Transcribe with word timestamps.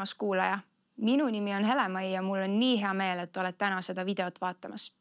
armas 0.00 0.14
kuulaja, 0.14 0.58
minu 0.96 1.26
nimi 1.28 1.54
on 1.54 1.64
Hele-Mai 1.64 2.12
ja 2.12 2.22
mul 2.22 2.38
on 2.40 2.54
nii 2.60 2.78
hea 2.80 2.92
meel, 2.96 3.18
et 3.20 3.36
oled 3.36 3.56
täna 3.58 3.82
seda 3.84 4.06
videot 4.06 4.40
vaatamas. 4.40 4.94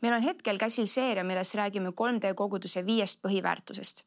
meil 0.00 0.14
on 0.14 0.22
hetkel 0.22 0.58
käsil 0.58 0.86
seeria, 0.86 1.24
milles 1.24 1.54
räägime 1.54 1.92
3D 1.92 2.34
koguduse 2.34 2.86
viiest 2.86 3.20
põhiväärtusest. 3.22 4.04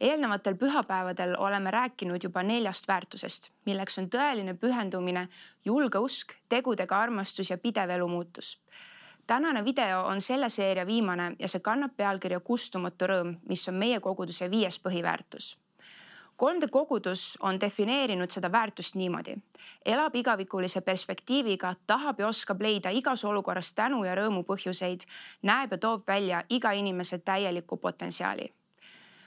eelnevatel 0.00 0.54
pühapäevadel 0.54 1.34
oleme 1.38 1.70
rääkinud 1.70 2.22
juba 2.22 2.42
neljast 2.42 2.88
väärtusest, 2.88 3.50
milleks 3.66 3.98
on 3.98 4.06
tõeline 4.06 4.54
pühendumine, 4.54 5.28
julge 5.64 5.98
usk, 5.98 6.34
tegudega 6.48 6.98
armastus 6.98 7.50
ja 7.50 7.58
pidev 7.58 7.90
elumuutus 7.90 8.62
tänane 9.26 9.64
video 9.64 10.04
on 10.06 10.20
selle 10.20 10.48
seeria 10.48 10.86
viimane 10.86 11.32
ja 11.38 11.48
see 11.48 11.60
kannab 11.60 11.96
pealkirja 11.96 12.40
Kustumatu 12.40 13.06
rõõm, 13.06 13.38
mis 13.48 13.68
on 13.68 13.74
meie 13.74 14.00
koguduse 14.00 14.50
viies 14.50 14.78
põhiväärtus 14.78 15.56
3D 16.42 16.68
kogudus 16.70 17.38
on 17.42 17.60
defineerinud 17.60 18.30
seda 18.30 18.52
väärtust 18.52 18.94
niimoodi. 18.94 19.34
elab 19.86 20.14
igavikulise 20.14 20.80
perspektiiviga, 20.80 21.74
tahab 21.86 22.20
ja 22.20 22.28
oskab 22.28 22.60
leida 22.62 22.90
igas 22.90 23.24
olukorras 23.24 23.74
tänu 23.74 24.04
ja 24.04 24.14
rõõmu 24.14 24.44
põhjuseid, 24.46 25.02
näeb 25.42 25.72
ja 25.72 25.78
toob 25.78 26.06
välja 26.06 26.44
iga 26.48 26.70
inimese 26.72 27.18
täielikku 27.18 27.76
potentsiaali. 27.76 28.52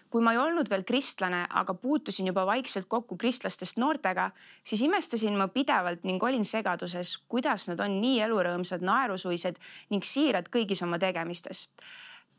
kui 0.10 0.22
ma 0.22 0.32
ei 0.32 0.38
olnud 0.38 0.70
veel 0.70 0.84
kristlane, 0.84 1.48
aga 1.50 1.74
puutusin 1.74 2.28
juba 2.28 2.46
vaikselt 2.46 2.86
kokku 2.88 3.18
kristlastest 3.18 3.78
noortega, 3.78 4.32
siis 4.64 4.82
imestasin 4.82 5.38
ma 5.38 5.48
pidevalt 5.48 6.04
ning 6.04 6.24
olin 6.24 6.46
segaduses, 6.46 7.18
kuidas 7.28 7.68
nad 7.68 7.80
on 7.80 8.02
nii 8.02 8.22
elurõõmsad, 8.22 8.82
naerusuised 8.82 9.60
ning 9.90 10.04
siirad 10.04 10.48
kõigis 10.52 10.84
oma 10.84 11.00
tegemistes 11.00 11.68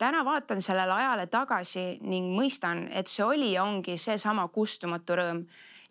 täna 0.03 0.25
vaatan 0.25 0.63
sellele 0.63 0.93
ajale 0.93 1.27
tagasi 1.31 1.85
ning 2.03 2.33
mõistan, 2.35 2.89
et 2.91 3.07
see 3.07 3.23
oli 3.23 3.53
ja 3.53 3.63
ongi 3.63 3.95
seesama 4.01 4.49
kustumatu 4.51 5.15
rõõm 5.19 5.45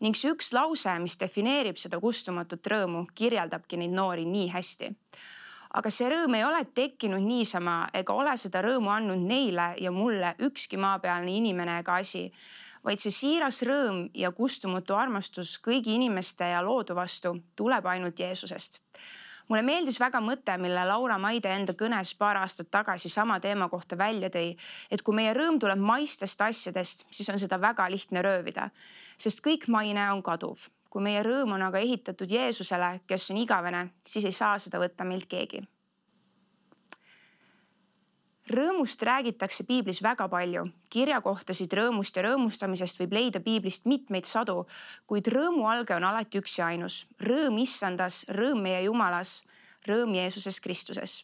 ning 0.03 0.17
see 0.17 0.33
üks 0.33 0.49
lause, 0.57 0.91
mis 0.99 1.15
defineerib 1.21 1.77
seda 1.79 1.99
kustumatut 2.01 2.67
rõõmu, 2.73 3.05
kirjeldabki 3.15 3.79
neid 3.79 3.93
noori 3.95 4.25
nii 4.27 4.49
hästi. 4.51 4.89
aga 5.79 5.89
see 5.89 6.09
rõõm 6.11 6.35
ei 6.35 6.43
ole 6.43 6.65
tekkinud 6.75 7.23
niisama 7.23 7.75
ega 7.93 8.13
ole 8.13 8.35
seda 8.37 8.59
rõõmu 8.65 8.91
andnud 8.91 9.23
neile 9.31 9.69
ja 9.79 9.91
mulle 9.91 10.35
ükski 10.49 10.77
maapealne 10.77 11.31
inimene 11.37 11.79
ega 11.79 11.95
asi, 12.03 12.25
vaid 12.83 12.99
see 12.99 13.15
siiras 13.15 13.61
rõõm 13.63 14.09
ja 14.13 14.31
kustumatu 14.31 14.95
armastus 14.95 15.55
kõigi 15.67 15.95
inimeste 15.95 16.51
ja 16.51 16.59
loodu 16.61 16.95
vastu 16.95 17.37
tuleb 17.55 17.85
ainult 17.85 18.19
Jeesusest 18.19 18.81
mulle 19.51 19.65
meeldis 19.67 19.99
väga 19.99 20.21
mõte, 20.23 20.53
mille 20.61 20.83
Laura 20.87 21.17
Maide 21.19 21.51
enda 21.51 21.75
kõnes 21.75 22.13
paar 22.15 22.39
aastat 22.39 22.69
tagasi 22.71 23.09
sama 23.11 23.39
teema 23.43 23.67
kohta 23.69 23.97
välja 23.99 24.29
tõi, 24.31 24.53
et 24.91 25.03
kui 25.03 25.17
meie 25.17 25.33
rõõm 25.35 25.59
tuleb 25.59 25.81
maistest 25.83 26.41
asjadest, 26.45 27.03
siis 27.11 27.29
on 27.33 27.39
seda 27.41 27.59
väga 27.59 27.89
lihtne 27.91 28.23
röövida, 28.23 28.69
sest 29.19 29.43
kõik 29.43 29.67
maine 29.67 30.07
on 30.13 30.23
kaduv. 30.23 30.69
kui 30.91 31.03
meie 31.03 31.21
rõõm 31.23 31.53
on 31.55 31.61
aga 31.63 31.79
ehitatud 31.79 32.31
Jeesusele, 32.31 32.99
kes 33.07 33.29
on 33.31 33.37
igavene, 33.39 33.85
siis 34.03 34.25
ei 34.27 34.35
saa 34.35 34.57
seda 34.59 34.79
võtta 34.79 35.07
meilt 35.07 35.29
keegi 35.31 35.61
rõõmust 38.49 39.03
räägitakse 39.03 39.63
piiblis 39.67 40.01
väga 40.03 40.27
palju, 40.29 40.65
kirjakohtasid 40.89 41.73
rõõmust 41.77 42.17
ja 42.17 42.25
rõõmustamisest 42.25 42.99
võib 42.99 43.13
leida 43.13 43.39
piiblist 43.39 43.85
mitmeid 43.85 44.25
sadu, 44.25 44.65
kuid 45.05 45.27
rõõmu 45.27 45.67
alge 45.69 45.95
on 45.95 46.03
alati 46.03 46.41
üks 46.41 46.57
ja 46.59 46.71
ainus, 46.71 47.05
rõõm 47.19 47.61
issandas, 47.61 48.25
rõõm 48.29 48.63
meie 48.65 48.83
Jumalas, 48.87 49.43
rõõm 49.87 50.15
Jeesuses 50.15 50.59
Kristuses. 50.59 51.21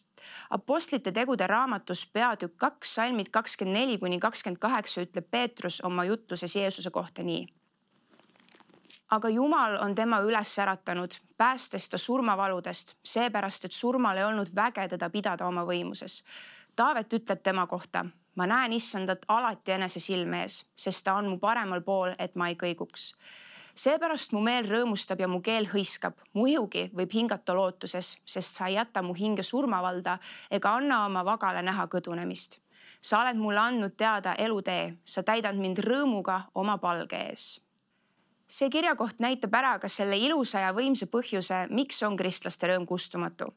Apostlite 0.50 1.12
tegude 1.12 1.46
raamatus 1.46 2.06
peatükk 2.12 2.56
kaks, 2.58 2.94
salmid 2.94 3.30
kakskümmend 3.30 3.76
neli 3.76 3.98
kuni 3.98 4.18
kakskümmend 4.20 4.58
kaheksa 4.58 5.04
ütleb 5.06 5.28
Peetrus 5.30 5.80
oma 5.84 6.04
jutluses 6.04 6.56
Jeesuse 6.56 6.90
kohta 6.90 7.22
nii. 7.22 7.46
Aga 9.10 9.28
Jumal 9.32 9.78
on 9.80 9.94
tema 9.94 10.18
üles 10.20 10.50
äratanud, 10.60 11.14
päästes 11.36 11.88
ta 11.88 11.98
surmavaludest, 11.98 12.98
seepärast 13.04 13.64
et 13.64 13.72
surmal 13.72 14.18
ei 14.18 14.24
olnud 14.24 14.50
väge 14.54 14.84
teda 14.88 15.08
pidada 15.10 15.46
oma 15.46 15.64
võimuses 15.64 16.24
Taavet 16.78 17.12
ütleb 17.12 17.40
tema 17.42 17.64
kohta, 17.66 18.04
ma 18.38 18.46
näen 18.46 18.72
issandat 18.72 19.24
alati 19.34 19.72
enese 19.74 19.98
silme 19.98 20.44
ees, 20.44 20.60
sest 20.78 21.02
ta 21.08 21.16
on 21.18 21.26
mu 21.26 21.38
paremal 21.42 21.82
pool, 21.82 22.12
et 22.22 22.36
ma 22.38 22.46
ei 22.52 22.54
kõiguks. 22.60 23.08
seepärast 23.74 24.32
mu 24.32 24.40
meel 24.40 24.70
rõõmustab 24.70 25.18
ja 25.20 25.28
mu 25.28 25.40
keel 25.42 25.66
hõiskab, 25.72 26.14
mu 26.34 26.46
ihugi 26.46 26.86
võib 26.94 27.18
hingata 27.18 27.54
lootuses, 27.54 28.14
sest 28.24 28.54
sa 28.54 28.70
ei 28.70 28.78
jäta 28.78 29.02
mu 29.02 29.14
hinge 29.14 29.42
surmavalda 29.42 30.18
ega 30.50 30.76
anna 30.78 31.04
oma 31.06 31.24
vagale 31.24 31.62
näha 31.62 31.86
kõdunemist. 31.86 32.60
sa 33.00 33.22
oled 33.22 33.36
mulle 33.36 33.60
andnud 33.60 33.96
teada 33.96 34.34
elutee, 34.34 34.94
sa 35.04 35.22
täidad 35.22 35.56
mind 35.56 35.78
rõõmuga 35.78 36.42
oma 36.54 36.78
palge 36.78 37.16
ees 37.16 37.67
see 38.48 38.70
kirjakoht 38.70 39.20
näitab 39.20 39.54
ära 39.54 39.78
ka 39.78 39.88
selle 39.88 40.16
ilusa 40.16 40.60
ja 40.60 40.72
võimsa 40.72 41.06
põhjuse, 41.06 41.66
miks 41.70 42.02
on 42.02 42.16
kristlaste 42.16 42.66
rõõm 42.66 42.86
kustumatu 42.86 43.52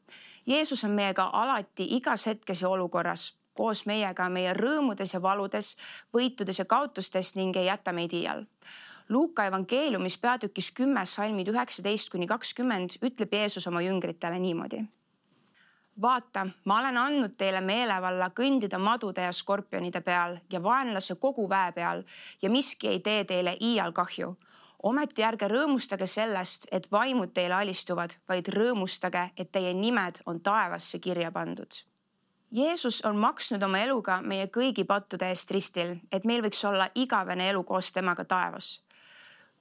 Jeesus 0.46 0.84
on 0.84 0.90
meiega 0.90 1.30
alati 1.32 1.86
igas 1.96 2.26
hetkes 2.26 2.62
ja 2.62 2.68
olukorras 2.68 3.36
koos 3.54 3.84
meiega 3.86 4.28
meie 4.28 4.54
rõõmudes 4.56 5.14
ja 5.14 5.20
valudes, 5.22 5.76
võitudes 6.14 6.58
ja 6.58 6.64
kaotustes 6.64 7.34
ning 7.36 7.56
ei 7.56 7.68
jäta 7.68 7.92
meid 7.92 8.12
iial. 8.16 8.44
Luuka 9.08 9.44
evangeeliumis 9.46 10.16
peatükis 10.18 10.70
kümme 10.74 11.04
salmid 11.06 11.50
üheksateist 11.52 12.10
kuni 12.10 12.26
kakskümmend 12.26 12.96
ütleb 13.02 13.34
Jeesus 13.34 13.66
oma 13.66 13.82
jüngritele 13.82 14.38
niimoodi. 14.38 14.84
vaata, 16.02 16.46
ma 16.64 16.78
olen 16.78 16.96
andnud 16.96 17.34
teile 17.38 17.60
meelevalla 17.60 18.30
kõndida 18.30 18.78
madude 18.78 19.20
ja 19.20 19.32
skorpionide 19.32 20.00
peal 20.00 20.38
ja 20.50 20.62
vaenlase 20.62 21.14
kogu 21.14 21.48
väe 21.48 21.72
peal 21.72 22.02
ja 22.42 22.50
miski 22.50 22.88
ei 22.88 23.00
tee 23.00 23.24
teile 23.24 23.56
iial 23.60 23.92
kahju 23.92 24.36
ometi 24.82 25.22
ärge 25.22 25.48
rõõmustage 25.48 26.06
sellest, 26.06 26.66
et 26.72 26.88
vaimud 26.92 27.32
teile 27.34 27.54
alistuvad, 27.54 28.16
vaid 28.28 28.48
rõõmustage, 28.54 29.30
et 29.36 29.52
teie 29.52 29.72
nimed 29.74 30.22
on 30.26 30.40
taevasse 30.40 30.98
kirja 30.98 31.30
pandud. 31.32 31.82
Jeesus 32.52 33.00
on 33.08 33.16
maksnud 33.16 33.62
oma 33.62 33.80
eluga 33.80 34.18
meie 34.20 34.46
kõigi 34.52 34.84
pattude 34.84 35.30
eest 35.32 35.50
ristil, 35.50 35.96
et 36.12 36.26
meil 36.28 36.42
võiks 36.44 36.60
olla 36.68 36.90
igavene 36.94 37.48
elu 37.50 37.62
koos 37.64 37.92
temaga 37.92 38.24
taevas. 38.24 38.82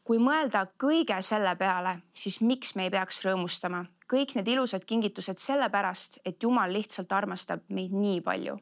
kui 0.04 0.18
mõelda 0.18 0.66
kõige 0.82 1.22
selle 1.22 1.56
peale, 1.56 2.02
siis 2.14 2.42
miks 2.42 2.76
me 2.76 2.84
ei 2.84 2.90
peaks 2.90 3.22
rõõmustama? 3.26 3.86
kõik 4.12 4.36
need 4.36 4.48
ilusad 4.48 4.84
kingitused 4.86 5.38
sellepärast, 5.38 6.20
et 6.26 6.44
Jumal 6.44 6.74
lihtsalt 6.74 7.12
armastab 7.12 7.62
meid 7.70 7.94
nii 7.94 8.22
palju 8.22 8.60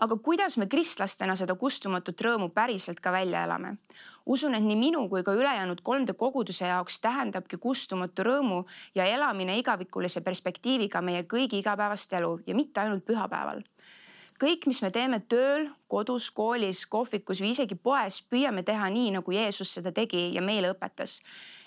aga 0.00 0.16
kuidas 0.16 0.56
me 0.56 0.66
kristlastena 0.70 1.36
seda 1.36 1.54
kustumatut 1.60 2.20
rõõmu 2.24 2.48
päriselt 2.54 3.00
ka 3.04 3.12
välja 3.12 3.44
elame? 3.44 3.76
Usun, 4.30 4.54
et 4.54 4.62
nii 4.62 4.78
minu 4.78 5.06
kui 5.10 5.24
ka 5.26 5.34
ülejäänud 5.34 5.82
3D 5.86 6.14
koguduse 6.18 6.68
jaoks 6.68 7.00
tähendabki 7.02 7.58
kustumatu 7.58 8.24
rõõmu 8.26 8.60
ja 8.94 9.06
elamine 9.10 9.56
igavikulise 9.58 10.22
perspektiiviga 10.26 11.02
meie 11.02 11.24
kõigi 11.32 11.58
igapäevast 11.58 12.14
elu 12.20 12.36
ja 12.46 12.54
mitte 12.54 12.80
ainult 12.84 13.04
pühapäeval. 13.06 13.62
kõik, 14.40 14.66
mis 14.66 14.82
me 14.82 14.90
teeme 14.90 15.20
tööl, 15.28 15.66
kodus, 15.88 16.30
koolis, 16.30 16.86
kohvikus 16.86 17.42
või 17.42 17.50
isegi 17.50 17.74
poes, 17.74 18.22
püüame 18.22 18.62
teha 18.62 18.88
nii, 18.88 19.10
nagu 19.18 19.32
Jeesus 19.32 19.74
seda 19.74 19.92
tegi 19.92 20.30
ja 20.34 20.42
meile 20.42 20.72
õpetas. 20.72 21.20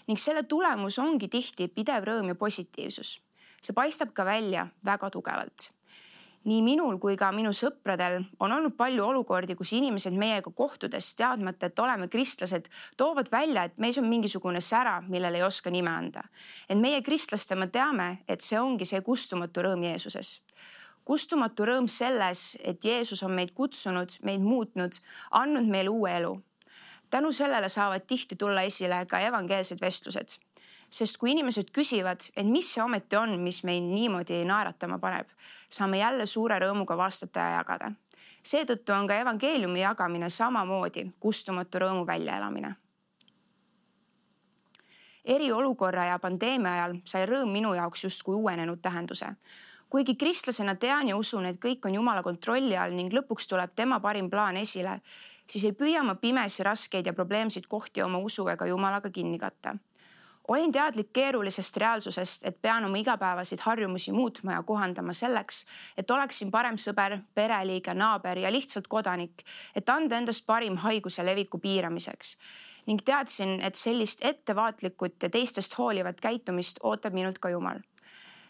ning 0.07 0.19
selle 0.19 0.43
tulemus 0.43 0.99
ongi 0.99 1.27
tihti 1.27 1.67
pidev 1.67 2.03
rõõm 2.03 2.27
ja 2.27 2.35
positiivsus. 2.35 3.19
see 3.61 3.73
paistab 3.73 4.13
ka 4.13 4.25
välja 4.25 4.67
väga 4.85 5.09
tugevalt 5.09 5.71
nii 6.43 6.61
minul 6.63 6.97
kui 7.01 7.15
ka 7.19 7.29
minu 7.35 7.53
sõpradel 7.55 8.19
on 8.43 8.51
olnud 8.51 8.75
palju 8.77 9.05
olukordi, 9.05 9.55
kus 9.55 9.73
inimesed 9.77 10.15
meiega 10.19 10.51
kohtudes, 10.55 11.13
teadmata, 11.19 11.69
et 11.69 11.79
oleme 11.79 12.09
kristlased, 12.11 12.67
toovad 12.99 13.31
välja, 13.31 13.65
et 13.67 13.77
meis 13.77 13.97
on 14.01 14.07
mingisugune 14.09 14.61
sära, 14.61 14.99
millele 15.07 15.39
ei 15.39 15.47
oska 15.47 15.71
nime 15.71 15.91
anda. 15.91 16.23
et 16.69 16.77
meie 16.77 17.01
kristlastena 17.01 17.67
teame, 17.67 18.23
et 18.27 18.41
see 18.41 18.59
ongi 18.59 18.85
see 18.85 19.01
kustumatu 19.01 19.61
rõõm 19.61 19.83
Jeesuses. 19.87 20.43
kustumatu 21.05 21.65
rõõm 21.65 21.87
selles, 21.87 22.57
et 22.63 22.83
Jeesus 22.85 23.23
on 23.23 23.31
meid 23.31 23.51
kutsunud, 23.51 24.19
meid 24.23 24.41
muutnud, 24.41 24.99
andnud 25.31 25.67
meile 25.67 25.89
uue 25.89 26.11
elu. 26.11 26.41
tänu 27.09 27.31
sellele 27.31 27.69
saavad 27.69 28.07
tihti 28.07 28.35
tulla 28.35 28.61
esile 28.61 29.05
ka 29.05 29.19
evangeelsed 29.19 29.81
vestlused 29.81 30.39
sest 30.93 31.17
kui 31.17 31.31
inimesed 31.33 31.71
küsivad, 31.73 32.21
et 32.37 32.45
mis 32.45 32.67
see 32.69 32.83
ometi 32.83 33.17
on, 33.17 33.39
mis 33.41 33.63
meid 33.65 33.85
niimoodi 33.87 34.43
naeratama 34.45 34.99
paneb, 35.01 35.29
saame 35.73 35.97
jälle 35.97 36.25
suure 36.25 36.59
rõõmuga 36.59 36.97
vastata 36.97 37.39
ja 37.39 37.57
jagada. 37.57 37.91
seetõttu 38.43 38.93
on 38.93 39.07
ka 39.07 39.15
evangeeliumi 39.15 39.79
jagamine 39.79 40.29
samamoodi 40.29 41.11
kustumatu 41.19 41.79
rõõmu 41.79 42.07
väljaelamine. 42.07 42.75
eriolukorra 45.25 46.05
ja 46.05 46.19
pandeemia 46.19 46.73
ajal 46.73 46.97
sai 47.05 47.25
rõõm 47.25 47.51
minu 47.51 47.73
jaoks 47.73 48.03
justkui 48.03 48.35
uuenenud 48.35 48.81
tähenduse 48.81 49.35
kuigi 49.89 50.15
kristlasena 50.15 50.75
tean 50.75 51.07
ja 51.07 51.17
usun, 51.17 51.45
et 51.45 51.59
kõik 51.61 51.85
on 51.85 51.93
Jumala 51.93 52.23
kontrolli 52.23 52.77
all 52.77 52.95
ning 52.97 53.13
lõpuks 53.13 53.45
tuleb 53.47 53.75
tema 53.75 53.99
parim 53.99 54.29
plaan 54.29 54.57
esile, 54.57 54.99
siis 55.47 55.63
ei 55.63 55.71
püüa 55.71 56.01
ma 56.03 56.15
pimesi 56.15 56.63
raskeid 56.63 57.05
ja 57.05 57.13
probleemseid 57.13 57.67
kohti 57.69 58.01
oma 58.01 58.17
usu 58.17 58.47
ega 58.47 58.65
Jumalaga 58.65 59.09
kinni 59.09 59.39
katta 59.39 59.75
olin 60.47 60.71
teadlik 60.71 61.13
keerulisest 61.13 61.77
reaalsusest, 61.77 62.45
et 62.45 62.61
pean 62.61 62.85
oma 62.85 62.97
igapäevaseid 62.97 63.61
harjumusi 63.63 64.11
muutma 64.11 64.57
ja 64.57 64.63
kohandama 64.63 65.13
selleks, 65.13 65.65
et 65.97 66.11
oleksin 66.11 66.51
parem 66.51 66.77
sõber, 66.77 67.19
pereliige, 67.35 67.93
naaber 67.93 68.43
ja 68.43 68.51
lihtsalt 68.51 68.87
kodanik, 68.87 69.45
et 69.75 69.89
anda 69.89 70.17
endast 70.17 70.45
parim 70.45 70.77
haiguse 70.77 71.25
leviku 71.25 71.59
piiramiseks. 71.59 72.37
ning 72.85 72.99
teadsin, 73.05 73.61
et 73.61 73.75
sellist 73.75 74.25
ettevaatlikut 74.25 75.23
ja 75.23 75.29
teistest 75.29 75.77
hoolivat 75.77 76.19
käitumist 76.21 76.79
ootab 76.83 77.13
minult 77.13 77.39
ka 77.39 77.49
Jumal. 77.49 77.79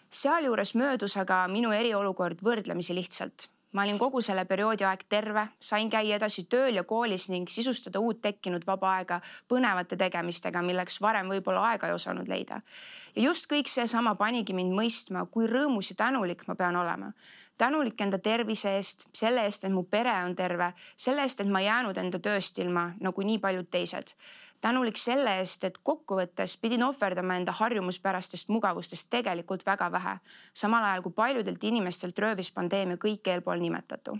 sealjuures 0.10 0.76
möödus 0.76 1.18
aga 1.18 1.48
minu 1.48 1.72
eriolukord 1.72 2.42
võrdlemisi 2.42 2.96
lihtsalt 2.96 3.53
ma 3.74 3.84
olin 3.84 4.00
kogu 4.00 4.22
selle 4.22 4.46
perioodi 4.46 4.86
aeg 4.88 5.06
terve, 5.10 5.48
sain 5.60 5.90
käia 5.90 6.18
edasi 6.18 6.46
tööl 6.50 6.78
ja 6.78 6.84
koolis 6.88 7.28
ning 7.34 7.50
sisustada 7.50 8.00
uut 8.00 8.22
tekkinud 8.22 8.66
vaba 8.68 8.92
aega 8.98 9.20
põnevate 9.50 9.98
tegemistega, 10.00 10.62
milleks 10.62 11.02
varem 11.02 11.32
võib-olla 11.34 11.70
aega 11.72 11.90
ei 11.90 11.94
osanud 11.94 12.30
leida. 12.30 12.62
ja 13.16 13.22
just 13.22 13.50
kõik 13.52 13.68
seesama 13.68 14.16
panigi 14.16 14.54
mind 14.54 14.74
mõistma, 14.78 15.26
kui 15.26 15.48
rõõmus 15.48 15.92
ja 15.92 15.96
tänulik 16.06 16.48
ma 16.48 16.56
pean 16.56 16.76
olema. 16.76 17.12
tänulik 17.58 18.02
enda 18.02 18.18
tervise 18.18 18.76
eest, 18.78 19.08
selle 19.14 19.46
eest, 19.46 19.64
et 19.64 19.72
mu 19.72 19.84
pere 19.84 20.24
on 20.26 20.36
terve, 20.36 20.74
selle 20.98 21.22
eest, 21.22 21.40
et 21.40 21.48
ma 21.48 21.62
jäänud 21.62 21.98
enda 21.98 22.20
tööst 22.20 22.60
ilma 22.60 22.94
nagu 23.00 23.22
nii 23.22 23.40
paljud 23.40 23.70
teised 23.70 24.16
tänulik 24.64 24.98
selle 24.98 25.38
eest, 25.42 25.64
et 25.68 25.78
kokkuvõttes 25.84 26.56
pidin 26.62 26.86
ohverdama 26.88 27.36
enda 27.36 27.52
harjumuspärastest 27.58 28.52
mugavustest 28.54 29.10
tegelikult 29.12 29.66
väga 29.68 29.90
vähe, 29.92 30.14
samal 30.56 30.86
ajal 30.88 31.04
kui 31.04 31.16
paljudelt 31.18 31.64
inimestelt 31.68 32.20
röövis 32.24 32.52
pandeemia 32.56 33.02
kõik 33.08 33.28
eelpool 33.34 33.60
nimetatu. 33.60 34.16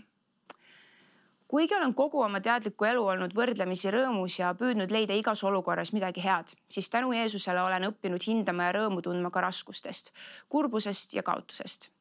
kuigi 1.48 1.74
olen 1.76 1.94
kogu 1.94 2.20
oma 2.20 2.40
teadlikku 2.40 2.84
elu 2.84 3.06
olnud 3.06 3.34
võrdlemisi 3.36 3.90
rõõmus 3.94 4.38
ja 4.40 4.52
püüdnud 4.60 4.90
leida 4.90 5.14
igas 5.14 5.44
olukorras 5.44 5.92
midagi 5.92 6.24
head, 6.24 6.56
siis 6.68 6.90
tänu 6.90 7.12
Jeesusele 7.12 7.62
olen 7.62 7.88
õppinud 7.92 8.28
hindama 8.28 8.68
ja 8.68 8.78
rõõmu 8.80 9.02
tundma 9.02 9.30
ka 9.30 9.40
raskustest, 9.48 10.12
kurbusest 10.48 11.14
ja 11.14 11.22
kaotusest 11.22 11.93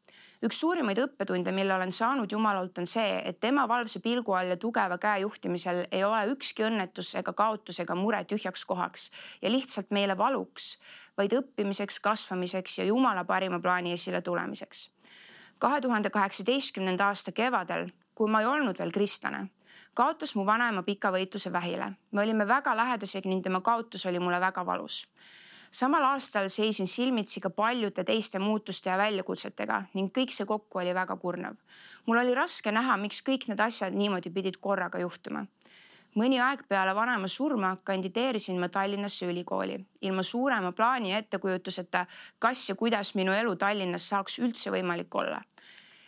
üks 0.43 0.59
suurimaid 0.59 0.99
õppetunde, 0.99 1.53
mille 1.55 1.73
olen 1.75 1.91
saanud 1.95 2.31
Jumalalt, 2.31 2.77
on 2.81 2.87
see, 2.89 3.15
et 3.23 3.39
tema 3.39 3.63
valvsa 3.69 4.01
pilgu 4.03 4.35
all 4.35 4.51
ja 4.51 4.57
tugeva 4.59 4.97
käe 5.01 5.21
juhtimisel 5.23 5.85
ei 5.91 6.03
ole 6.03 6.19
ükski 6.33 6.65
õnnetus 6.67 7.13
ega 7.19 7.33
kaotus 7.37 7.79
ega 7.83 7.95
mure 7.95 8.23
tühjaks 8.27 8.65
kohaks 8.67 9.09
ja 9.41 9.51
lihtsalt 9.51 9.93
meile 9.95 10.17
valuks, 10.19 10.77
vaid 11.17 11.35
õppimiseks, 11.39 12.01
kasvamiseks 12.03 12.79
ja 12.81 12.87
Jumala 12.89 13.23
parima 13.23 13.59
plaani 13.63 13.95
esile 13.95 14.21
tulemiseks. 14.21 14.89
kahe 15.59 15.81
tuhande 15.81 16.09
kaheksateistkümnenda 16.09 17.07
aasta 17.07 17.31
kevadel, 17.31 17.87
kui 18.15 18.29
ma 18.29 18.41
ei 18.41 18.47
olnud 18.47 18.79
veel 18.79 18.91
kristlane, 18.91 19.47
kaotas 19.93 20.35
mu 20.35 20.45
vanaema 20.45 20.83
pika 20.83 21.11
võitluse 21.11 21.53
vähile. 21.53 21.93
me 22.11 22.21
olime 22.21 22.47
väga 22.47 22.75
lähedased 22.75 23.25
ning 23.25 23.43
tema 23.43 23.61
kaotus 23.61 24.05
oli 24.05 24.19
mulle 24.19 24.39
väga 24.39 24.65
valus 24.65 25.05
samal 25.73 26.03
aastal 26.03 26.49
seisin 26.53 26.87
silmitsi 26.87 27.41
ka 27.41 27.49
paljude 27.49 28.03
teiste 28.03 28.39
muutuste 28.39 28.89
ja 28.89 28.97
väljakutsetega 28.97 29.81
ning 29.97 30.11
kõik 30.17 30.33
see 30.35 30.45
kokku 30.45 30.79
oli 30.79 30.93
väga 30.93 31.17
kurnav. 31.17 31.55
mul 32.05 32.17
oli 32.17 32.35
raske 32.35 32.71
näha, 32.71 32.97
miks 32.97 33.23
kõik 33.29 33.47
need 33.47 33.59
asjad 33.59 33.93
niimoodi 33.93 34.29
pidid 34.29 34.59
korraga 34.61 34.99
juhtuma. 34.99 35.45
mõni 36.15 36.39
aeg 36.41 36.67
peale 36.67 36.95
vanaema 36.95 37.27
surma 37.27 37.77
kandideerisin 37.83 38.59
ma 38.59 38.69
Tallinnasse 38.69 39.25
ülikooli 39.25 39.79
ilma 40.01 40.23
suurema 40.23 40.71
plaani 40.71 41.11
ja 41.11 41.17
ettekujutuseta, 41.17 42.05
kas 42.39 42.69
ja 42.69 42.75
kuidas 42.75 43.15
minu 43.15 43.33
elu 43.33 43.55
Tallinnas 43.55 44.09
saaks 44.09 44.39
üldse 44.39 44.71
võimalik 44.71 45.15
olla 45.15 45.41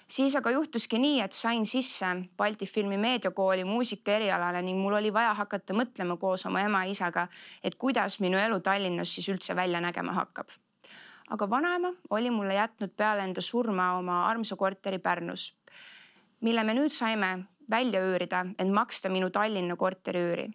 siis 0.07 0.35
aga 0.35 0.51
juhtuski 0.51 0.99
nii, 1.01 1.19
et 1.21 1.33
sain 1.33 1.65
sisse 1.65 2.05
Balti 2.37 2.65
Filmi 2.65 2.97
meediakooli 2.97 3.63
muusika 3.63 4.11
erialale 4.11 4.61
ning 4.61 4.79
mul 4.81 4.97
oli 4.99 5.13
vaja 5.13 5.33
hakata 5.33 5.73
mõtlema 5.73 6.17
koos 6.21 6.45
oma 6.45 6.61
ema 6.61 6.85
ja 6.85 6.91
isaga, 6.91 7.27
et 7.63 7.75
kuidas 7.75 8.19
minu 8.19 8.37
elu 8.37 8.59
Tallinnas 8.59 9.15
siis 9.15 9.29
üldse 9.33 9.55
välja 9.55 9.81
nägema 9.81 10.13
hakkab. 10.13 10.47
aga 11.29 11.49
vanaema 11.49 11.93
oli 12.09 12.29
mulle 12.29 12.53
jätnud 12.53 12.91
peale 12.97 13.23
enda 13.23 13.41
surma 13.41 13.93
oma 13.97 14.27
armsa 14.27 14.55
korteri 14.55 14.99
Pärnus, 14.99 15.57
mille 16.41 16.63
me 16.63 16.73
nüüd 16.73 16.93
saime 16.93 17.45
välja 17.69 18.01
üürida, 18.01 18.45
et 18.59 18.67
maksta 18.67 19.09
minu 19.09 19.29
Tallinna 19.29 19.75
korteri 19.75 20.19
üüri 20.19 20.51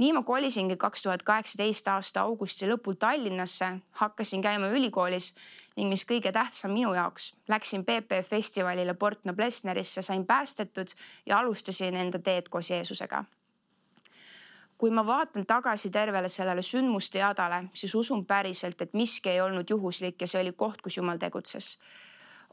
nii 0.00 0.12
ma 0.16 0.22
kolisingi 0.24 0.78
kaks 0.80 1.02
tuhat 1.04 1.22
kaheksateist 1.28 1.88
aasta 1.92 2.24
augusti 2.24 2.68
lõpul 2.68 2.96
Tallinnasse, 2.96 3.68
hakkasin 4.00 4.42
käima 4.42 4.70
ülikoolis 4.72 5.34
ning 5.80 5.88
mis 5.88 6.04
kõige 6.04 6.28
tähtsam 6.32 6.74
minu 6.76 6.92
jaoks, 6.92 7.32
läksin 7.48 7.86
PP 7.88 8.20
festivalile 8.28 8.94
Port 8.94 9.24
Noblessnerisse, 9.24 10.02
sain 10.04 10.26
päästetud 10.28 10.92
ja 11.26 11.38
alustasin 11.38 11.96
enda 11.96 12.18
teed 12.18 12.52
koos 12.52 12.70
Jeesusega. 12.70 13.24
kui 14.80 14.90
ma 14.90 15.02
vaatan 15.06 15.44
tagasi 15.44 15.90
tervele 15.92 16.28
sellele 16.28 16.62
sündmuste 16.64 17.18
jadale, 17.18 17.66
siis 17.74 17.94
usun 17.94 18.24
päriselt, 18.26 18.80
et 18.80 18.94
miski 18.96 19.28
ei 19.28 19.40
olnud 19.40 19.70
juhuslik 19.70 20.20
ja 20.20 20.26
see 20.26 20.40
oli 20.40 20.52
koht, 20.52 20.80
kus 20.82 20.96
Jumal 20.96 21.18
tegutses. 21.18 21.78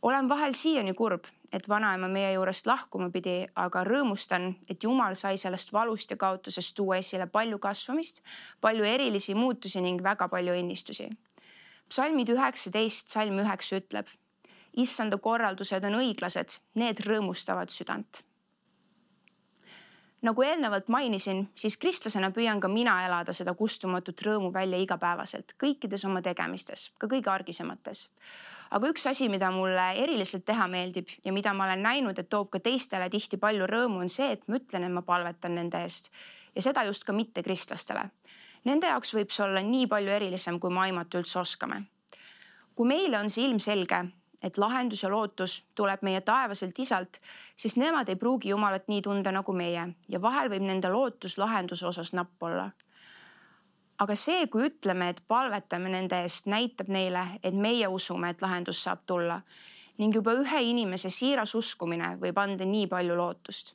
olen 0.01 0.29
vahel 0.29 0.53
siiani 0.53 0.93
kurb, 0.93 1.23
et 1.51 1.69
vanaema 1.69 2.07
meie 2.07 2.33
juurest 2.33 2.67
lahkuma 2.67 3.09
pidi, 3.09 3.47
aga 3.55 3.83
rõõmustan, 3.83 4.55
et 4.69 4.83
Jumal 4.83 5.15
sai 5.15 5.37
sellest 5.37 5.73
valust 5.73 6.11
ja 6.11 6.17
kaotusest 6.17 6.75
tuua 6.75 6.97
esile 6.97 7.27
palju 7.27 7.59
kasvamist, 7.59 8.23
palju 8.61 8.83
erilisi 8.83 9.35
muutusi 9.35 9.81
ning 9.81 10.03
väga 10.03 10.27
palju 10.27 10.53
õnnistusi 10.53 11.09
psalmid 11.89 12.29
üheksateist, 12.29 13.11
salm 13.13 13.39
üheksa 13.43 13.81
ütleb. 13.81 14.07
issanda 14.77 15.17
korraldused 15.17 15.85
on 15.89 15.95
õiglased, 15.97 16.59
need 16.77 16.99
rõõmustavad 17.05 17.71
südant. 17.73 18.23
nagu 20.21 20.43
eelnevalt 20.43 20.87
mainisin, 20.87 21.47
siis 21.55 21.77
kristlasena 21.77 22.31
püüan 22.31 22.59
ka 22.59 22.67
mina 22.67 23.05
elada 23.05 23.33
seda 23.33 23.53
kustumatut 23.53 24.21
rõõmu 24.21 24.53
välja 24.53 24.77
igapäevaselt, 24.77 25.53
kõikides 25.63 26.05
oma 26.05 26.21
tegemistes, 26.21 26.91
ka 26.97 27.07
kõige 27.07 27.31
argisemates. 27.31 28.09
aga 28.71 28.87
üks 28.87 29.07
asi, 29.07 29.29
mida 29.29 29.51
mulle 29.51 29.91
eriliselt 30.03 30.45
teha 30.45 30.67
meeldib 30.67 31.07
ja 31.23 31.33
mida 31.33 31.53
ma 31.53 31.63
olen 31.63 31.83
näinud, 31.83 32.19
et 32.19 32.29
toob 32.29 32.49
ka 32.49 32.59
teistele 32.59 33.09
tihti 33.09 33.37
palju 33.37 33.67
rõõmu, 33.67 33.99
on 33.99 34.09
see, 34.09 34.31
et 34.31 34.47
ma 34.47 34.55
ütlen, 34.55 34.83
et 34.83 34.91
ma 34.91 35.01
palvetan 35.01 35.55
nende 35.55 35.81
eest 35.81 36.11
ja 36.55 36.61
seda 36.61 36.83
just 36.83 37.03
ka 37.03 37.13
mittekristlastele 37.13 38.09
Nende 38.67 38.89
jaoks 38.91 39.13
võib 39.15 39.31
see 39.31 39.45
olla 39.45 39.61
nii 39.63 39.87
palju 39.87 40.11
erilisem, 40.11 40.59
kui 40.59 40.73
me 40.73 40.81
aimata 40.87 41.21
üldse 41.21 41.39
oskame. 41.39 41.83
kui 42.75 42.85
meile 42.85 43.17
on 43.17 43.29
see 43.33 43.47
ilmselge, 43.47 43.99
et 44.43 44.57
lahendus 44.61 45.01
ja 45.03 45.09
lootus 45.09 45.53
tuleb 45.75 46.03
meie 46.05 46.19
taevaselt 46.21 46.79
isalt, 46.79 47.17
siis 47.55 47.77
nemad 47.77 48.09
ei 48.09 48.15
pruugi 48.15 48.49
Jumalat 48.49 48.85
nii 48.87 49.01
tunda 49.01 49.31
nagu 49.31 49.53
meie 49.53 49.87
ja 50.09 50.21
vahel 50.21 50.51
võib 50.53 50.67
nende 50.67 50.91
lootus 50.93 51.37
lahenduse 51.37 51.87
osas 51.87 52.13
napp 52.13 52.43
olla. 52.43 52.69
aga 53.97 54.15
see, 54.15 54.45
kui 54.47 54.67
ütleme, 54.67 55.09
et 55.09 55.23
palvetame 55.27 55.89
nende 55.89 56.21
eest, 56.21 56.45
näitab 56.45 56.87
neile, 56.87 57.23
et 57.43 57.53
meie 57.53 57.87
usume, 57.87 58.29
et 58.29 58.41
lahendus 58.41 58.83
saab 58.83 58.99
tulla 59.05 59.41
ning 59.97 60.13
juba 60.13 60.35
ühe 60.37 60.61
inimese 60.61 61.09
siiras 61.09 61.55
uskumine 61.55 62.17
võib 62.21 62.37
anda 62.37 62.65
nii 62.65 62.85
palju 62.87 63.15
lootust 63.17 63.73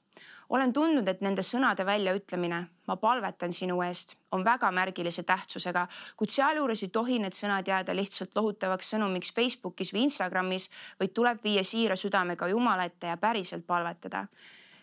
olen 0.48 0.72
tundnud, 0.72 1.08
et 1.08 1.20
nende 1.20 1.42
sõnade 1.42 1.84
väljaütlemine, 1.86 2.60
ma 2.86 2.96
palvetan 2.96 3.52
sinu 3.52 3.80
eest, 3.86 4.16
on 4.32 4.44
väga 4.44 4.70
märgilise 4.74 5.22
tähtsusega, 5.28 5.86
kuid 6.16 6.32
sealjuures 6.34 6.82
ei 6.82 6.90
tohi 6.94 7.18
need 7.22 7.36
sõnad 7.36 7.68
jääda 7.68 7.94
lihtsalt 7.96 8.34
lohutavaks 8.36 8.94
sõnumiks 8.94 9.32
Facebookis 9.34 9.92
või 9.94 10.06
Instagramis, 10.08 10.70
vaid 11.00 11.14
tuleb 11.14 11.44
viia 11.44 11.64
siira 11.64 11.96
südamega 11.96 12.48
Jumala 12.52 12.88
ette 12.90 13.12
ja 13.12 13.16
päriselt 13.16 13.66
palvetada. 13.66 14.26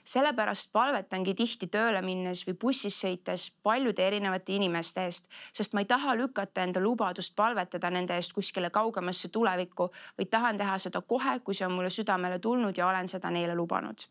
Sellepärast 0.09 0.71
palvetangi 0.73 1.35
tihti 1.37 1.67
tööle 1.69 1.99
minnes 2.01 2.41
või 2.47 2.55
bussis 2.57 2.95
sõites 2.97 3.49
paljude 3.61 4.01
erinevate 4.07 4.55
inimeste 4.55 5.03
eest, 5.05 5.29
sest 5.53 5.75
ma 5.77 5.83
ei 5.83 5.89
taha 5.91 6.15
lükata 6.17 6.63
enda 6.65 6.81
lubadust 6.81 7.35
palvetada 7.37 7.91
nende 7.93 8.17
eest 8.17 8.33
kuskile 8.33 8.71
kaugemasse 8.73 9.29
tulevikku, 9.29 9.91
vaid 10.17 10.31
tahan 10.33 10.57
teha 10.57 10.79
seda 10.81 11.01
kohe, 11.01 11.39
kui 11.43 11.53
see 11.53 11.67
on 11.67 11.77
mulle 11.77 11.93
südamele 11.93 12.39
tulnud 12.39 12.77
ja 12.77 12.87
olen 12.87 13.11
seda 13.11 13.29
neile 13.29 13.55
lubanud 13.55 14.09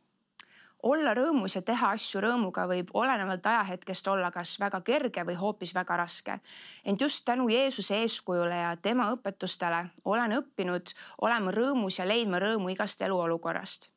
olla 0.82 1.14
rõõmus 1.14 1.56
ja 1.56 1.62
teha 1.62 1.90
asju 1.96 2.20
rõõmuga 2.22 2.66
võib 2.70 2.90
olenevalt 2.94 3.46
ajahetkest 3.46 4.08
olla 4.08 4.30
kas 4.30 4.54
väga 4.60 4.80
kerge 4.86 5.24
või 5.26 5.34
hoopis 5.40 5.74
väga 5.74 5.96
raske. 5.96 6.40
ent 6.84 7.00
just 7.00 7.24
tänu 7.24 7.48
Jeesuse 7.48 7.96
eeskujule 7.96 8.54
ja 8.54 8.76
tema 8.76 9.10
õpetustele 9.12 9.86
olen 10.04 10.32
õppinud 10.38 10.94
olema 11.20 11.50
rõõmus 11.50 11.98
ja 11.98 12.08
leidma 12.08 12.38
rõõmu 12.38 12.70
igast 12.70 13.02
eluolukorrast. 13.02 13.90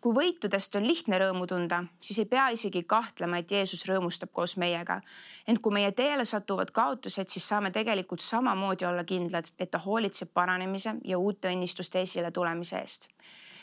kui 0.00 0.14
võitudest 0.14 0.76
on 0.76 0.86
lihtne 0.86 1.18
rõõmu 1.18 1.46
tunda, 1.46 1.84
siis 2.00 2.18
ei 2.18 2.24
pea 2.24 2.48
isegi 2.48 2.82
kahtlema, 2.82 3.38
et 3.38 3.50
Jeesus 3.50 3.86
rõõmustab 3.86 4.30
koos 4.32 4.56
meiega. 4.56 5.00
ent 5.46 5.60
kui 5.60 5.72
meie 5.72 5.92
teele 5.92 6.24
satuvad 6.24 6.70
kaotused, 6.70 7.28
siis 7.28 7.48
saame 7.48 7.70
tegelikult 7.70 8.20
samamoodi 8.20 8.84
olla 8.84 9.04
kindlad, 9.04 9.44
et 9.58 9.70
ta 9.70 9.78
hoolitseb 9.78 10.28
paranemise 10.34 10.94
ja 11.04 11.18
uute 11.18 11.48
õnnistuste 11.48 12.02
esile 12.02 12.30
tulemise 12.30 12.78
eest 12.78 13.08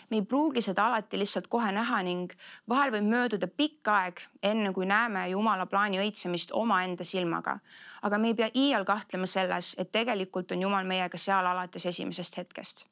me 0.10 0.18
ei 0.18 0.26
pruugi 0.26 0.62
seda 0.62 0.88
alati 0.88 1.20
lihtsalt 1.20 1.48
kohe 1.48 1.72
näha 1.72 2.02
ning 2.04 2.34
vahel 2.70 2.94
võib 2.96 3.10
mööduda 3.10 3.48
pikk 3.48 3.92
aeg, 3.94 4.22
enne 4.44 4.74
kui 4.74 4.86
näeme 4.90 5.28
Jumala 5.30 5.66
plaani 5.66 6.02
õitsemist 6.04 6.54
omaenda 6.54 7.04
silmaga. 7.04 7.60
aga 8.02 8.18
me 8.18 8.28
ei 8.28 8.34
pea 8.34 8.50
iial 8.56 8.86
kahtlema 8.86 9.26
selles, 9.26 9.76
et 9.78 9.92
tegelikult 9.92 10.52
on 10.52 10.62
Jumal 10.62 10.86
meiega 10.86 11.18
seal 11.18 11.46
alates 11.46 11.86
esimesest 11.86 12.38
hetkest 12.38 12.88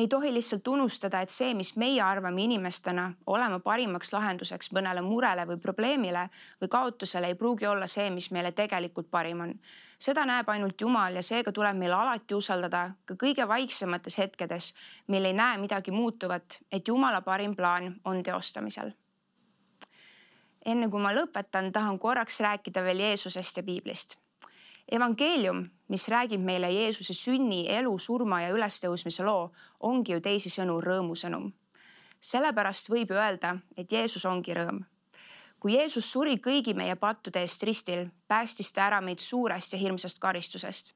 me 0.00 0.04
ei 0.04 0.08
tohi 0.08 0.32
lihtsalt 0.32 0.68
unustada, 0.68 1.20
et 1.20 1.28
see, 1.28 1.50
mis 1.54 1.74
meie 1.76 2.00
arvame 2.00 2.40
inimestena 2.40 3.10
olema 3.28 3.58
parimaks 3.60 4.14
lahenduseks 4.14 4.70
mõnele 4.72 5.02
murele 5.04 5.44
või 5.44 5.58
probleemile 5.60 6.22
või 6.62 6.70
kaotusele, 6.72 7.28
ei 7.28 7.36
pruugi 7.36 7.66
olla 7.68 7.84
see, 7.86 8.06
mis 8.10 8.30
meile 8.32 8.54
tegelikult 8.56 9.10
parim 9.12 9.42
on 9.44 9.52
seda 10.00 10.24
näeb 10.24 10.48
ainult 10.48 10.80
Jumal 10.80 11.20
ja 11.20 11.22
seega 11.22 11.52
tuleb 11.52 11.76
meil 11.76 11.92
alati 11.92 12.32
usaldada 12.34 12.86
ka 13.04 13.18
kõige 13.20 13.44
vaiksemates 13.48 14.16
hetkedes, 14.22 14.70
mil 15.12 15.28
ei 15.28 15.36
näe 15.36 15.60
midagi 15.60 15.92
muutuvat, 15.92 16.62
et 16.72 16.88
Jumala 16.88 17.20
parim 17.20 17.52
plaan 17.56 18.00
on 18.04 18.22
teostamisel. 18.22 18.96
enne 20.64 20.88
kui 20.88 21.00
ma 21.00 21.12
lõpetan, 21.12 21.72
tahan 21.72 21.98
korraks 21.98 22.40
rääkida 22.40 22.82
veel 22.84 23.04
Jeesusest 23.04 23.56
ja 23.56 23.62
piiblist. 23.62 24.16
Evangeelium, 24.90 25.64
mis 25.88 26.08
räägib 26.08 26.40
meile 26.40 26.70
Jeesuse 26.72 27.14
sünni, 27.14 27.64
elu, 27.70 27.98
surma 27.98 28.42
ja 28.42 28.52
ülestõusmise 28.54 29.24
loo, 29.24 29.50
ongi 29.80 30.12
ju 30.12 30.20
teisisõnu 30.20 30.80
rõõmusõnum. 30.82 31.52
sellepärast 32.20 32.90
võib 32.90 33.10
ju 33.10 33.16
öelda, 33.16 33.56
et 33.76 33.92
Jeesus 33.92 34.24
ongi 34.24 34.54
rõõm. 34.54 34.84
kui 35.60 35.74
Jeesus 35.74 36.12
suri 36.12 36.36
kõigi 36.36 36.74
meie 36.74 36.96
pattude 36.96 37.40
eest 37.40 37.62
ristil, 37.62 38.08
päästis 38.28 38.72
ta 38.72 38.86
ära 38.86 39.00
meid 39.00 39.18
suurest 39.18 39.72
ja 39.72 39.78
hirmsast 39.78 40.18
karistusest 40.18 40.94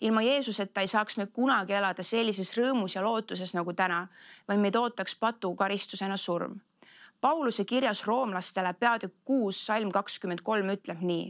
ilma 0.00 0.22
Jeesuseta 0.22 0.80
ei 0.80 0.86
saaks 0.86 1.16
me 1.16 1.26
kunagi 1.26 1.72
elada 1.72 2.02
sellises 2.02 2.56
rõõmus 2.56 2.96
ja 2.96 3.02
lootuses 3.02 3.54
nagu 3.54 3.72
täna, 3.72 4.08
vaid 4.48 4.58
meid 4.58 4.76
ootaks 4.76 5.14
patu 5.14 5.54
karistusena 5.54 6.16
surm 6.16 6.60
Pauluse 7.22 7.64
kirjas 7.64 8.06
roomlastele 8.06 8.72
peatükk 8.74 9.14
kuus, 9.24 9.60
salm 9.66 9.92
kakskümmend 9.94 10.40
kolm 10.42 10.72
ütleb 10.74 11.04
nii, 11.06 11.28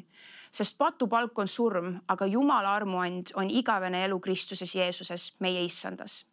sest 0.52 0.78
patupalk 0.78 1.38
on 1.38 1.48
surm, 1.48 1.94
aga 2.08 2.26
Jumala 2.26 2.74
armuand 2.76 3.32
on 3.34 3.50
igavene 3.50 4.04
elu 4.04 4.20
Kristuses 4.20 4.74
Jeesuses, 4.74 5.34
meie 5.40 5.64
issandas. 5.64 6.26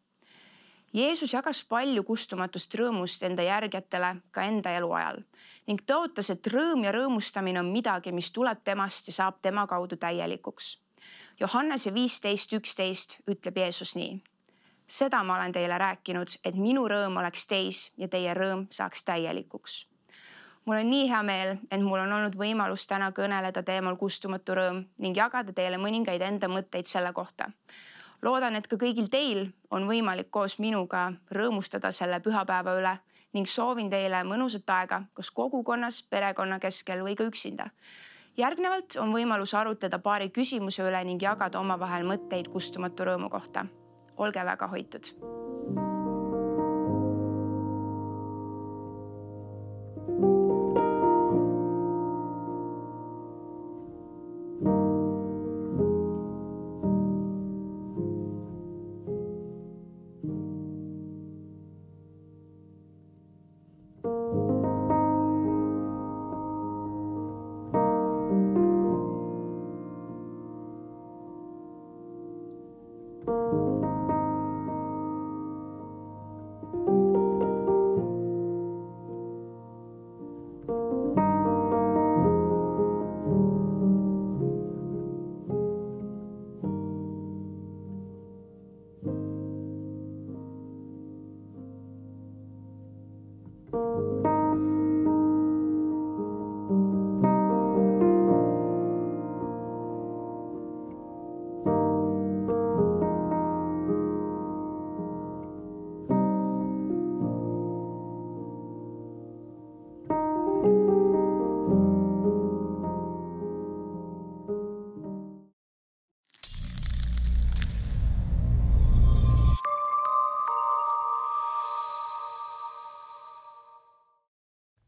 Jeesus 0.94 1.34
jagas 1.34 1.62
palju 1.70 2.04
kustumatust 2.04 2.74
rõõmust 2.76 3.24
enda 3.24 3.46
järgijatele 3.46 4.16
ka 4.32 4.44
enda 4.44 4.74
eluajal 4.78 5.22
ning 5.70 5.84
tõotas, 5.86 6.32
et 6.34 6.48
rõõm 6.50 6.82
ja 6.84 6.92
rõõmustamine 6.92 7.62
on 7.62 7.70
midagi, 7.70 8.12
mis 8.12 8.32
tuleb 8.34 8.64
temast 8.66 9.08
ja 9.08 9.14
saab 9.14 9.38
tema 9.42 9.68
kaudu 9.70 10.00
täielikuks. 10.02 10.80
Johannese 11.40 11.94
viisteist, 11.94 12.58
üksteist 12.58 13.20
ütleb 13.30 13.62
Jeesus 13.62 13.94
nii 13.96 14.18
seda 14.90 15.24
ma 15.24 15.36
olen 15.36 15.52
teile 15.52 15.78
rääkinud, 15.78 16.40
et 16.44 16.58
minu 16.58 16.88
rõõm 16.90 17.20
oleks 17.22 17.48
teis 17.48 17.82
ja 17.98 18.08
teie 18.08 18.34
rõõm 18.34 18.66
saaks 18.74 19.06
täielikuks. 19.06 19.86
Mul 20.70 20.78
on 20.78 20.90
nii 20.90 21.10
hea 21.10 21.24
meel, 21.24 21.56
et 21.72 21.82
mul 21.82 21.98
on 21.98 22.12
olnud 22.14 22.36
võimalus 22.38 22.84
täna 22.86 23.08
kõneleda 23.16 23.64
teemal 23.66 23.96
kustumatu 23.98 24.54
rõõm 24.54 24.84
ning 25.02 25.18
jagada 25.18 25.54
teile 25.56 25.80
mõningaid 25.82 26.22
enda 26.22 26.46
mõtteid 26.48 26.86
selle 26.86 27.10
kohta. 27.14 27.50
loodan, 28.22 28.56
et 28.56 28.68
ka 28.68 28.76
kõigil 28.76 29.10
teil 29.10 29.48
on 29.72 29.88
võimalik 29.88 30.30
koos 30.30 30.60
minuga 30.60 31.14
rõõmustada 31.32 31.92
selle 31.92 32.20
pühapäeva 32.20 32.78
üle 32.78 32.98
ning 33.34 33.48
soovin 33.48 33.90
teile 33.90 34.22
mõnusat 34.24 34.70
aega, 34.70 35.02
kas 35.14 35.32
kogukonnas, 35.32 36.04
perekonna 36.10 36.60
keskel 36.60 37.02
või 37.02 37.16
ka 37.16 37.24
üksinda. 37.24 37.70
Järgnevalt 38.38 38.96
on 39.02 39.14
võimalus 39.14 39.54
arutleda 39.54 40.00
paari 40.00 40.30
küsimuse 40.30 40.84
üle 40.84 41.04
ning 41.04 41.22
jagada 41.22 41.60
omavahel 41.60 42.06
mõtteid 42.06 42.48
kustumatu 42.48 43.10
rõõmu 43.10 43.30
kohta. 43.30 43.66
Olge 44.18 44.46
väga 44.46 44.68
hoitud 44.68 45.89